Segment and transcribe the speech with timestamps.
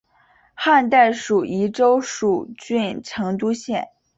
[0.55, 3.89] 汉代属益州蜀郡成都县。